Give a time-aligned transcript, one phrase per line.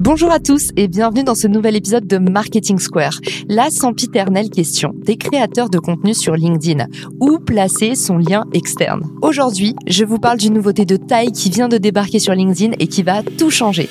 [0.00, 3.18] Bonjour à tous et bienvenue dans ce nouvel épisode de Marketing Square.
[3.48, 6.86] La sempiternelle question des créateurs de contenu sur LinkedIn.
[7.18, 9.10] Où placer son lien externe?
[9.22, 12.86] Aujourd'hui, je vous parle d'une nouveauté de taille qui vient de débarquer sur LinkedIn et
[12.86, 13.88] qui va tout changer.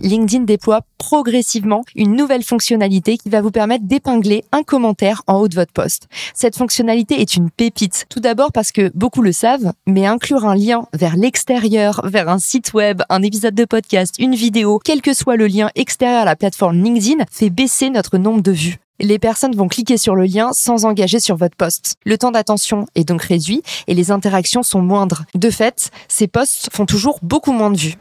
[0.00, 5.48] LinkedIn déploie progressivement une nouvelle fonctionnalité qui va vous permettre d'épingler un commentaire en haut
[5.48, 6.08] de votre poste.
[6.34, 8.06] Cette fonctionnalité est une pépite.
[8.08, 12.38] Tout d'abord parce que beaucoup le savent, mais inclure un lien vers l'extérieur, vers un
[12.38, 16.24] site web, un épisode de podcast, une vidéo, quel que soit le lien extérieur à
[16.24, 18.78] la plateforme LinkedIn, fait baisser notre nombre de vues.
[19.00, 21.96] Les personnes vont cliquer sur le lien sans engager sur votre poste.
[22.04, 25.24] Le temps d'attention est donc réduit et les interactions sont moindres.
[25.34, 27.96] De fait, ces posts font toujours beaucoup moins de vues.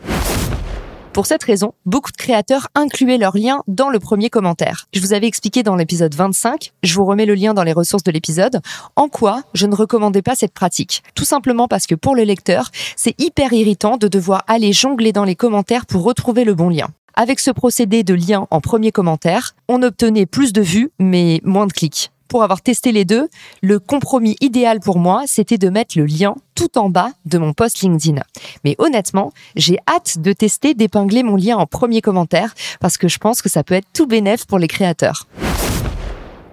[1.14, 4.88] Pour cette raison, beaucoup de créateurs incluaient leur lien dans le premier commentaire.
[4.94, 8.02] Je vous avais expliqué dans l'épisode 25, je vous remets le lien dans les ressources
[8.02, 8.62] de l'épisode,
[8.96, 11.04] en quoi je ne recommandais pas cette pratique.
[11.14, 15.24] Tout simplement parce que pour le lecteur, c'est hyper irritant de devoir aller jongler dans
[15.24, 16.88] les commentaires pour retrouver le bon lien.
[17.14, 21.68] Avec ce procédé de lien en premier commentaire, on obtenait plus de vues, mais moins
[21.68, 23.30] de clics pour avoir testé les deux,
[23.62, 27.54] le compromis idéal pour moi, c'était de mettre le lien tout en bas de mon
[27.54, 28.24] post LinkedIn.
[28.64, 33.20] Mais honnêtement, j'ai hâte de tester d'épingler mon lien en premier commentaire parce que je
[33.20, 35.28] pense que ça peut être tout bénéf pour les créateurs.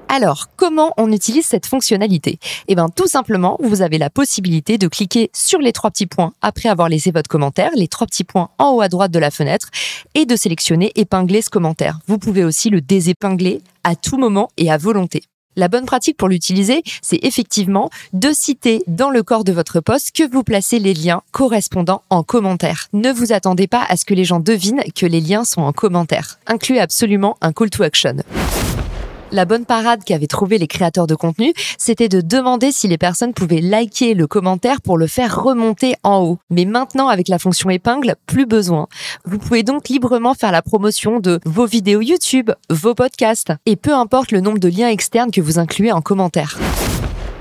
[0.09, 2.39] Alors, comment on utilise cette fonctionnalité?
[2.69, 6.35] Eh bien, tout simplement, vous avez la possibilité de cliquer sur les trois petits points
[6.43, 9.31] après avoir laissé votre commentaire, les trois petits points en haut à droite de la
[9.31, 9.71] fenêtre,
[10.15, 12.01] et de sélectionner épingler ce commentaire.
[12.07, 15.23] Vous pouvez aussi le désépingler à tout moment et à volonté.
[15.57, 20.13] La bonne pratique pour l'utiliser, c'est effectivement de citer dans le corps de votre poste
[20.13, 22.87] que vous placez les liens correspondants en commentaire.
[22.93, 25.73] Ne vous attendez pas à ce que les gens devinent que les liens sont en
[25.73, 26.39] commentaire.
[26.47, 28.17] Incluez absolument un call to action.
[29.33, 33.33] La bonne parade qu'avaient trouvé les créateurs de contenu, c'était de demander si les personnes
[33.33, 36.39] pouvaient liker le commentaire pour le faire remonter en haut.
[36.51, 38.89] Mais maintenant, avec la fonction épingle, plus besoin.
[39.25, 43.95] Vous pouvez donc librement faire la promotion de vos vidéos YouTube, vos podcasts, et peu
[43.95, 46.59] importe le nombre de liens externes que vous incluez en commentaire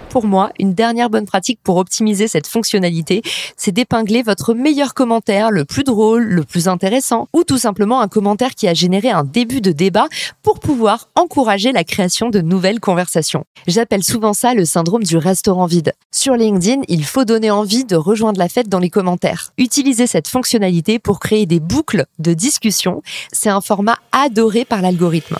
[0.09, 3.21] pour moi, une dernière bonne pratique pour optimiser cette fonctionnalité,
[3.55, 8.07] c'est d'épingler votre meilleur commentaire, le plus drôle, le plus intéressant, ou tout simplement un
[8.07, 10.07] commentaire qui a généré un début de débat
[10.41, 13.45] pour pouvoir encourager la création de nouvelles conversations.
[13.67, 15.93] J'appelle souvent ça le syndrome du restaurant vide.
[16.11, 19.53] Sur LinkedIn, il faut donner envie de rejoindre la fête dans les commentaires.
[19.57, 23.01] Utilisez cette fonctionnalité pour créer des boucles de discussion.
[23.31, 25.37] C'est un format adoré par l'algorithme.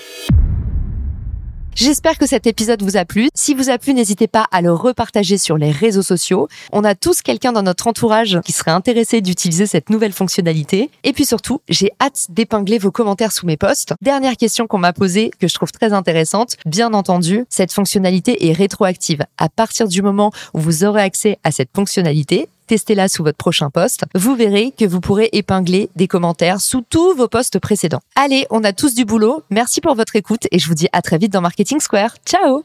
[1.82, 3.30] J'espère que cet épisode vous a plu.
[3.34, 6.50] Si vous a plu, n'hésitez pas à le repartager sur les réseaux sociaux.
[6.74, 10.90] On a tous quelqu'un dans notre entourage qui serait intéressé d'utiliser cette nouvelle fonctionnalité.
[11.06, 13.94] Et puis surtout, j'ai hâte d'épingler vos commentaires sous mes posts.
[14.02, 16.58] Dernière question qu'on m'a posée que je trouve très intéressante.
[16.66, 19.24] Bien entendu, cette fonctionnalité est rétroactive.
[19.38, 23.72] À partir du moment où vous aurez accès à cette fonctionnalité, testez-la sous votre prochain
[23.72, 28.02] poste, vous verrez que vous pourrez épingler des commentaires sous tous vos posts précédents.
[28.16, 29.42] Allez, on a tous du boulot.
[29.50, 32.18] Merci pour votre écoute et je vous dis à très vite dans Marketing Square.
[32.28, 32.64] Ciao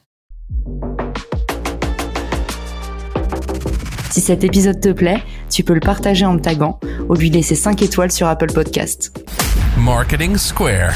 [4.10, 6.78] Si cet épisode te plaît, tu peux le partager en me taguant
[7.08, 9.18] ou lui laisser 5 étoiles sur Apple Podcast.
[9.78, 10.92] Marketing Square.